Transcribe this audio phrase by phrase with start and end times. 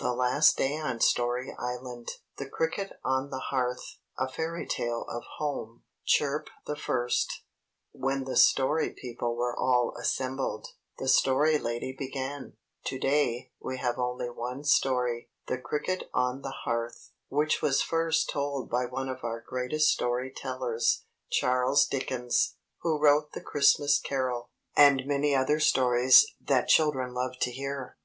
[0.00, 7.42] THE LAST DAY ON STORY ISLAND THE CRICKET ON THE HEARTH XXXIV CHIRP THE FIRST
[7.92, 10.66] WHEN the Story People were all assembled,
[10.98, 12.54] the Story Lady began:
[12.86, 18.28] "To day we have only one story, 'The Cricket on the Hearth,' which was first
[18.28, 24.50] told by one of our greatest story tellers, Charles Dickens, who wrote 'The Christmas Carol'
[24.76, 27.94] and many other stories that children love to hear."